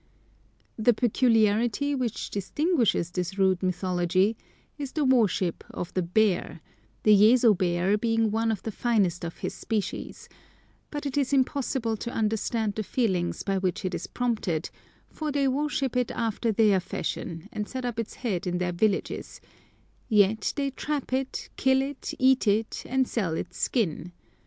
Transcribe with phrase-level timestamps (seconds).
[0.79, 4.35] The peculiarity which distinguishes this rude mythology
[4.75, 6.59] is the "worship" of the bear,
[7.03, 10.27] the Yezo bear being one of the finest of his species;
[10.89, 14.71] but it is impossible to understand the feelings by which it is prompted,
[15.07, 19.39] for they worship it after their fashion, and set up its head in their villages,
[20.09, 24.13] yet they trap it, kill it, eat it, and sell its skin.